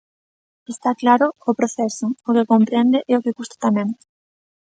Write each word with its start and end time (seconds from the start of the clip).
Está 0.73 0.91
claro 1.01 1.27
o 1.49 1.51
proceso, 1.59 2.07
o 2.27 2.29
que 2.35 2.49
comprende 2.53 2.99
e 3.11 3.13
o 3.17 3.23
que 3.23 3.35
custa 3.37 3.55
tamén. 3.65 3.87